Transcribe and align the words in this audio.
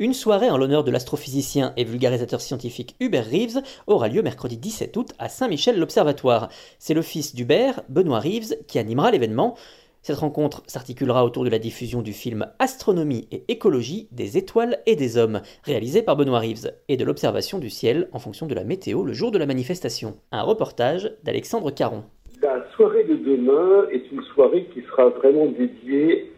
Une 0.00 0.12
soirée 0.12 0.50
en 0.50 0.56
l'honneur 0.56 0.82
de 0.82 0.90
l'astrophysicien 0.90 1.72
et 1.76 1.84
vulgarisateur 1.84 2.40
scientifique 2.40 2.96
Hubert 2.98 3.26
Reeves 3.26 3.62
aura 3.86 4.08
lieu 4.08 4.22
mercredi 4.22 4.56
17 4.56 4.96
août 4.96 5.12
à 5.20 5.28
Saint-Michel-l'Observatoire. 5.28 6.48
C'est 6.80 6.94
le 6.94 7.02
fils 7.02 7.36
d'Hubert, 7.36 7.80
Benoît 7.88 8.18
Reeves, 8.18 8.56
qui 8.66 8.80
animera 8.80 9.12
l'événement. 9.12 9.54
Cette 10.02 10.16
rencontre 10.16 10.64
s'articulera 10.66 11.24
autour 11.24 11.44
de 11.44 11.48
la 11.48 11.60
diffusion 11.60 12.02
du 12.02 12.12
film 12.12 12.44
Astronomie 12.58 13.28
et 13.30 13.44
écologie 13.46 14.08
des 14.10 14.36
étoiles 14.36 14.78
et 14.86 14.96
des 14.96 15.16
hommes, 15.16 15.42
réalisé 15.62 16.02
par 16.02 16.16
Benoît 16.16 16.40
Reeves, 16.40 16.72
et 16.88 16.96
de 16.96 17.04
l'observation 17.04 17.60
du 17.60 17.70
ciel 17.70 18.08
en 18.10 18.18
fonction 18.18 18.46
de 18.46 18.54
la 18.54 18.64
météo 18.64 19.04
le 19.04 19.12
jour 19.12 19.30
de 19.30 19.38
la 19.38 19.46
manifestation. 19.46 20.16
Un 20.32 20.42
reportage 20.42 21.12
d'Alexandre 21.22 21.70
Caron. 21.70 22.02
La 22.42 22.66
soirée 22.74 23.04
de 23.04 23.14
demain 23.14 23.86
est 23.92 24.10
une 24.10 24.24
soirée 24.34 24.68
qui 24.74 24.82
sera 24.82 25.10
vraiment 25.10 25.46
dédiée 25.46 26.33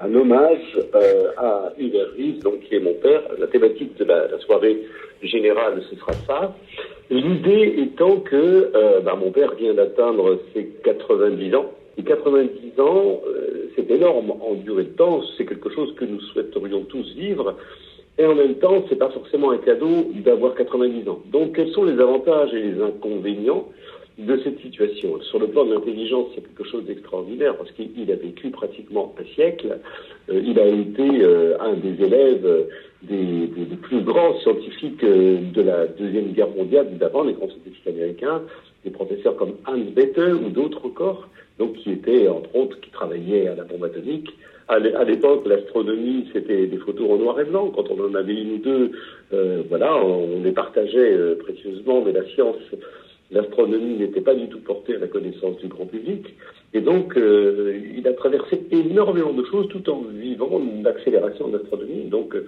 un 0.00 0.14
hommage 0.14 0.78
euh, 0.94 1.30
à 1.36 1.72
Hubert 1.78 2.08
Reeves, 2.16 2.42
donc 2.42 2.60
qui 2.60 2.74
est 2.74 2.80
mon 2.80 2.94
père. 2.94 3.22
La 3.38 3.46
thématique 3.46 3.96
de 3.98 4.04
la, 4.04 4.28
la 4.28 4.38
soirée 4.40 4.82
générale, 5.22 5.82
ce 5.90 5.96
sera 5.96 6.12
ça. 6.26 6.54
L'idée 7.10 7.74
étant 7.78 8.20
que 8.20 8.70
euh, 8.74 9.00
bah, 9.00 9.16
mon 9.18 9.30
père 9.30 9.54
vient 9.54 9.74
d'atteindre 9.74 10.38
ses 10.54 10.66
90 10.84 11.54
ans. 11.54 11.72
Et 11.96 12.02
90 12.04 12.80
ans, 12.80 13.20
euh, 13.26 13.70
c'est 13.74 13.90
énorme 13.90 14.30
en 14.30 14.54
durée 14.54 14.84
de 14.84 14.90
temps, 14.90 15.22
c'est 15.36 15.46
quelque 15.46 15.70
chose 15.70 15.94
que 15.96 16.04
nous 16.04 16.20
souhaiterions 16.20 16.82
tous 16.82 17.14
vivre. 17.16 17.56
Et 18.18 18.26
en 18.26 18.34
même 18.34 18.54
temps, 18.56 18.84
c'est 18.88 18.98
pas 18.98 19.10
forcément 19.10 19.52
un 19.52 19.58
cadeau 19.58 20.06
d'avoir 20.24 20.54
90 20.54 21.08
ans. 21.08 21.20
Donc, 21.26 21.54
quels 21.54 21.70
sont 21.70 21.84
les 21.84 22.00
avantages 22.00 22.52
et 22.52 22.60
les 22.60 22.82
inconvénients 22.82 23.68
de 24.18 24.40
cette 24.42 24.60
situation. 24.60 25.20
Sur 25.22 25.38
le 25.38 25.46
plan 25.46 25.64
de 25.64 25.74
l'intelligence, 25.74 26.26
c'est 26.34 26.42
quelque 26.42 26.68
chose 26.68 26.84
d'extraordinaire 26.84 27.56
parce 27.56 27.70
qu'il 27.72 28.10
a 28.10 28.16
vécu 28.16 28.50
pratiquement 28.50 29.14
un 29.18 29.24
siècle. 29.34 29.78
Euh, 30.28 30.42
il 30.44 30.58
a 30.58 30.66
été 30.66 31.22
euh, 31.22 31.56
un 31.60 31.74
des 31.74 32.04
élèves 32.04 32.44
euh, 32.44 32.64
des, 33.02 33.48
plus 33.80 34.00
grands 34.00 34.36
scientifiques 34.40 35.04
de 35.04 35.62
la 35.62 35.86
Deuxième 35.86 36.32
Guerre 36.32 36.50
mondiale, 36.50 36.98
d'avant 36.98 37.22
les 37.22 37.32
grands 37.32 37.48
scientifiques 37.48 37.86
américains, 37.86 38.42
des 38.84 38.90
professeurs 38.90 39.36
comme 39.36 39.54
Hans 39.66 39.78
Bethe 39.94 40.18
ou 40.18 40.50
d'autres 40.50 40.84
encore, 40.84 41.28
donc 41.60 41.74
qui 41.74 41.92
étaient, 41.92 42.26
entre 42.26 42.54
autres, 42.56 42.80
qui 42.80 42.90
travaillaient 42.90 43.46
à 43.46 43.54
la 43.54 43.64
bombe 43.64 43.84
atomique. 43.84 44.30
À 44.66 44.78
l'époque, 44.78 45.46
l'astronomie, 45.46 46.28
c'était 46.34 46.66
des 46.66 46.76
photos 46.76 47.08
en 47.12 47.16
noir 47.16 47.40
et 47.40 47.44
blanc. 47.44 47.72
Quand 47.74 47.84
on 47.90 48.04
en 48.04 48.14
avait 48.14 48.34
une 48.34 48.52
ou 48.54 48.58
deux, 48.58 48.90
voilà, 49.70 49.96
on 50.04 50.42
les 50.42 50.52
partageait 50.52 51.16
précieusement, 51.36 52.02
mais 52.04 52.12
la 52.12 52.26
science 52.34 52.56
l'astronomie 53.30 53.96
n'était 53.96 54.20
pas 54.20 54.34
du 54.34 54.48
tout 54.48 54.60
portée 54.60 54.96
à 54.96 54.98
la 54.98 55.06
connaissance 55.06 55.56
du 55.58 55.68
grand 55.68 55.86
public. 55.86 56.34
Et 56.74 56.80
donc, 56.80 57.16
euh, 57.16 57.80
il 57.96 58.06
a 58.06 58.12
traversé 58.12 58.62
énormément 58.70 59.32
de 59.32 59.44
choses 59.44 59.68
tout 59.68 59.88
en 59.90 60.02
vivant 60.02 60.60
une 60.60 60.86
accélération 60.86 61.48
de 61.48 61.58
l'astronomie. 61.58 62.04
Donc, 62.04 62.34
euh, 62.34 62.46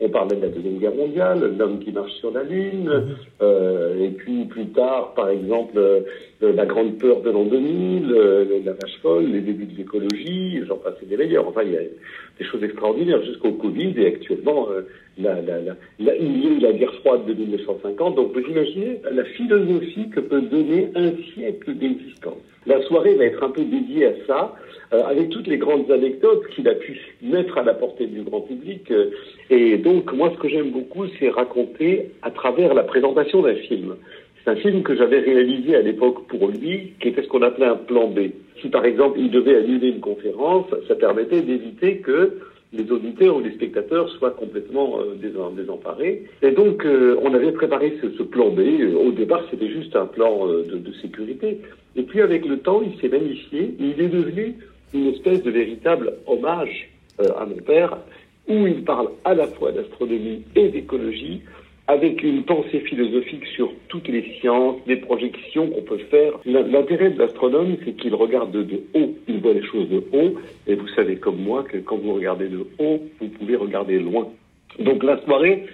on 0.00 0.08
parlait 0.08 0.36
de 0.36 0.42
la 0.42 0.48
Deuxième 0.48 0.78
Guerre 0.78 0.94
mondiale, 0.94 1.54
l'homme 1.56 1.78
qui 1.78 1.92
marche 1.92 2.12
sur 2.14 2.32
la 2.32 2.42
Lune, 2.42 3.16
euh, 3.40 4.02
et 4.02 4.08
puis 4.08 4.46
plus 4.46 4.66
tard, 4.68 5.14
par 5.14 5.28
exemple, 5.28 5.78
la 6.48 6.66
grande 6.66 6.98
peur 6.98 7.20
de 7.22 7.30
l'an 7.30 7.44
2000, 7.44 8.12
euh, 8.12 8.44
la 8.64 8.72
vache 8.72 8.98
folle, 9.00 9.26
les 9.26 9.40
débuts 9.40 9.66
de 9.66 9.76
l'écologie, 9.76 10.60
j'en 10.66 10.76
passais 10.76 11.06
des 11.06 11.16
meilleurs. 11.16 11.46
Enfin, 11.46 11.62
il 11.62 11.72
y 11.72 11.76
a 11.76 11.80
des 11.80 12.44
choses 12.44 12.62
extraordinaires 12.64 13.22
jusqu'au 13.22 13.52
Covid, 13.52 13.94
et 13.96 14.06
actuellement, 14.06 14.68
euh, 14.70 14.82
la, 15.18 15.40
la, 15.40 15.58
il 15.98 16.06
y 16.06 16.10
a 16.10 16.16
eu 16.16 16.58
la 16.58 16.72
guerre 16.72 16.94
froide 16.96 17.26
de 17.26 17.34
1950. 17.34 18.16
Donc, 18.16 18.32
vous 18.32 18.40
imaginez 18.40 19.00
la 19.10 19.24
philosophie 19.24 20.08
que 20.10 20.20
peut 20.20 20.40
donner 20.40 20.88
un 20.94 21.12
siècle 21.34 21.74
d'existence. 21.74 22.38
La 22.66 22.80
soirée 22.82 23.14
va 23.14 23.24
être 23.24 23.42
un 23.42 23.50
peu 23.50 23.64
dédiée 23.64 24.06
à 24.06 24.12
ça, 24.26 24.54
euh, 24.92 25.02
avec 25.04 25.30
toutes 25.30 25.46
les 25.46 25.58
grandes 25.58 25.90
anecdotes 25.90 26.46
qu'il 26.48 26.68
a 26.68 26.74
pu 26.74 27.00
mettre 27.22 27.58
à 27.58 27.62
la 27.62 27.74
portée 27.74 28.06
du 28.06 28.22
grand 28.22 28.42
public. 28.42 28.90
Euh, 28.90 29.10
et 29.50 29.78
donc, 29.78 30.12
moi, 30.12 30.30
ce 30.34 30.40
que 30.40 30.48
j'aime 30.48 30.70
beaucoup, 30.70 31.06
c'est 31.18 31.30
raconter 31.30 32.10
à 32.22 32.30
travers 32.30 32.74
la 32.74 32.82
présentation 32.82 33.42
d'un 33.42 33.54
film. 33.54 33.96
C'est 34.44 34.50
un 34.50 34.56
film 34.56 34.82
que 34.82 34.96
j'avais 34.96 35.20
réalisé 35.20 35.76
à 35.76 35.82
l'époque 35.82 36.26
pour 36.26 36.48
lui, 36.48 36.94
qui 37.00 37.08
était 37.08 37.22
ce 37.22 37.28
qu'on 37.28 37.42
appelait 37.42 37.66
un 37.66 37.76
plan 37.76 38.08
B. 38.08 38.30
Si 38.60 38.68
par 38.68 38.84
exemple 38.84 39.18
il 39.20 39.30
devait 39.30 39.56
annuler 39.56 39.88
une 39.88 40.00
conférence, 40.00 40.66
ça 40.88 40.94
permettait 40.94 41.42
d'éviter 41.42 41.98
que 41.98 42.38
les 42.72 42.90
auditeurs 42.90 43.36
ou 43.36 43.40
les 43.40 43.52
spectateurs 43.52 44.08
soient 44.18 44.30
complètement 44.30 44.98
euh, 45.00 45.14
désemparés. 45.54 46.24
Et 46.40 46.52
donc, 46.52 46.86
euh, 46.86 47.18
on 47.22 47.34
avait 47.34 47.52
préparé 47.52 47.98
ce, 48.00 48.22
plan 48.22 48.48
B. 48.48 48.60
Au 48.96 49.12
départ, 49.12 49.42
c'était 49.50 49.68
juste 49.68 49.94
un 49.94 50.06
plan 50.06 50.48
euh, 50.48 50.64
de, 50.64 50.78
de, 50.78 50.92
sécurité. 51.02 51.60
Et 51.96 52.02
puis, 52.02 52.22
avec 52.22 52.46
le 52.46 52.58
temps, 52.60 52.80
il 52.82 52.98
s'est 52.98 53.10
magnifié. 53.10 53.74
Il 53.78 54.00
est 54.00 54.08
devenu 54.08 54.56
une 54.94 55.08
espèce 55.08 55.42
de 55.42 55.50
véritable 55.50 56.14
hommage 56.26 56.88
euh, 57.20 57.28
à 57.38 57.44
mon 57.44 57.56
père, 57.56 57.98
où 58.48 58.66
il 58.66 58.84
parle 58.84 59.10
à 59.24 59.34
la 59.34 59.46
fois 59.46 59.72
d'astronomie 59.72 60.42
et 60.56 60.68
d'écologie, 60.68 61.42
avec 61.88 62.22
une 62.22 62.44
pensée 62.44 62.80
philosophique 62.80 63.44
sur 63.56 63.72
toutes 63.88 64.08
les 64.08 64.22
sciences, 64.40 64.76
des 64.86 64.96
projections 64.96 65.68
qu'on 65.68 65.82
peut 65.82 65.98
faire. 66.10 66.32
L'intérêt 66.44 67.10
de 67.10 67.18
l'astronome, 67.18 67.76
c'est 67.84 67.92
qu'il 67.92 68.14
regarde 68.14 68.52
de 68.52 68.82
haut, 68.94 69.14
il 69.28 69.40
voit 69.40 69.52
les 69.52 69.64
choses 69.64 69.88
de 69.88 70.02
haut, 70.12 70.34
et 70.66 70.74
vous 70.74 70.88
savez 70.88 71.16
comme 71.16 71.42
moi 71.42 71.64
que 71.64 71.78
quand 71.78 71.96
vous 71.96 72.14
regardez 72.14 72.48
de 72.48 72.64
haut, 72.78 73.00
vous 73.20 73.28
pouvez 73.28 73.56
regarder 73.56 73.98
loin. 73.98 74.28
Donc 74.78 75.02
la 75.02 75.20
soirée 75.22 75.64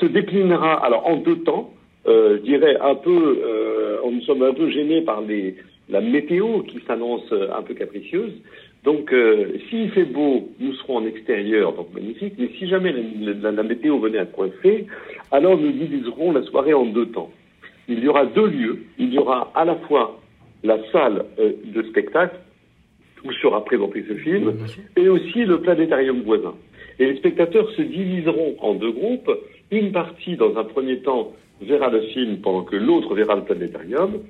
se 0.00 0.06
déclinera 0.06 0.84
alors 0.84 1.06
en 1.06 1.16
deux 1.16 1.38
temps, 1.38 1.72
euh, 2.06 2.38
je 2.38 2.42
dirais 2.42 2.76
un 2.80 2.96
peu, 2.96 3.40
euh, 3.44 3.98
nous 4.10 4.22
sommes 4.22 4.42
un 4.42 4.52
peu 4.52 4.68
gênés 4.68 5.02
par 5.02 5.20
les, 5.20 5.54
la 5.88 6.00
météo 6.00 6.62
qui 6.62 6.80
s'annonce 6.86 7.32
un 7.32 7.62
peu 7.62 7.74
capricieuse. 7.74 8.32
Donc, 8.84 9.12
euh, 9.12 9.58
s'il 9.68 9.90
fait 9.90 10.04
beau, 10.04 10.48
nous 10.58 10.72
serons 10.74 10.96
en 10.96 11.06
extérieur, 11.06 11.72
donc 11.74 11.94
magnifique. 11.94 12.34
Mais 12.38 12.50
si 12.58 12.66
jamais 12.68 12.92
la, 12.92 13.32
la, 13.34 13.52
la 13.52 13.62
météo 13.62 13.98
venait 13.98 14.18
à 14.18 14.26
coincer, 14.26 14.86
alors 15.30 15.56
nous 15.56 15.70
diviserons 15.70 16.32
la 16.32 16.42
soirée 16.42 16.74
en 16.74 16.86
deux 16.86 17.06
temps. 17.06 17.30
Il 17.88 18.02
y 18.02 18.08
aura 18.08 18.26
deux 18.26 18.46
lieux. 18.46 18.78
Il 18.98 19.12
y 19.14 19.18
aura 19.18 19.52
à 19.54 19.64
la 19.64 19.76
fois 19.76 20.20
la 20.64 20.78
salle 20.90 21.24
euh, 21.38 21.52
de 21.64 21.82
spectacle 21.84 22.36
où 23.24 23.32
sera 23.34 23.64
présenté 23.64 24.04
ce 24.08 24.14
film, 24.14 24.54
et 24.96 25.08
aussi 25.08 25.44
le 25.44 25.60
planétarium 25.60 26.22
voisin. 26.22 26.54
Et 26.98 27.06
les 27.06 27.16
spectateurs 27.18 27.70
se 27.70 27.82
diviseront 27.82 28.56
en 28.58 28.74
deux 28.74 28.90
groupes. 28.90 29.30
Une 29.70 29.92
partie, 29.92 30.36
dans 30.36 30.56
un 30.56 30.64
premier 30.64 30.98
temps, 30.98 31.32
verra 31.60 31.88
le 31.88 32.00
film 32.00 32.38
pendant 32.38 32.64
que 32.64 32.74
l'autre 32.74 33.14
verra 33.14 33.36
le 33.36 33.42
planétarium. 33.42 34.22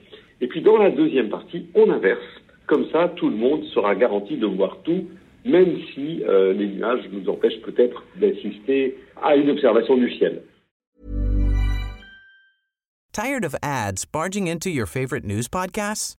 Et 0.42 0.46
puis 0.46 0.60
dans 0.60 0.76
la 0.76 0.90
deuxième 0.90 1.30
partie, 1.30 1.66
on 1.74 1.88
inverse. 1.90 2.41
Comme 2.66 2.86
ça, 2.90 3.08
tout 3.16 3.28
le 3.28 3.36
monde 3.36 3.64
sera 3.74 3.94
garanti 3.94 4.36
de 4.36 4.46
voir 4.46 4.78
tout, 4.84 5.08
même 5.44 5.76
si 5.94 6.22
euh, 6.24 6.52
les 6.52 6.68
nuages 6.68 7.04
nous 7.12 7.28
empêchent 7.28 7.60
peut-être 7.62 8.02
d'assister 8.16 8.96
à 9.22 9.36
une 9.36 9.50
observation 9.50 9.96
du 9.96 10.10
ciel. 10.16 10.42
Tired 13.12 13.44
of 13.44 13.54
ads 13.62 14.06
barging 14.06 14.46
into 14.48 14.70
your 14.70 14.86
favorite 14.86 15.24
news 15.24 15.46
podcasts? 15.46 16.14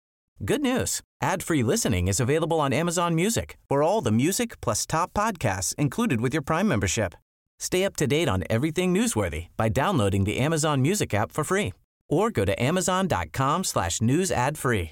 Good 0.45 0.61
news. 0.61 1.01
Ad-free 1.21 1.63
listening 1.63 2.07
is 2.07 2.19
available 2.19 2.59
on 2.59 2.73
Amazon 2.73 3.15
Music 3.15 3.57
for 3.67 3.81
all 3.81 4.01
the 4.01 4.11
music 4.11 4.59
plus 4.61 4.85
top 4.85 5.13
podcasts 5.13 5.73
included 5.75 6.21
with 6.21 6.33
your 6.33 6.43
Prime 6.43 6.67
membership. 6.67 7.15
Stay 7.59 7.85
up 7.85 7.95
to 7.95 8.05
date 8.05 8.27
on 8.27 8.43
everything 8.49 8.93
newsworthy 8.93 9.47
by 9.55 9.69
downloading 9.69 10.25
the 10.25 10.37
Amazon 10.37 10.81
Music 10.81 11.13
app 11.13 11.31
for 11.31 11.43
free 11.43 11.71
or 12.09 12.29
go 12.29 12.45
to 12.45 12.61
amazon.com 12.61 13.63
slash 13.63 14.01
news 14.01 14.31
ad 14.31 14.57
free. 14.57 14.91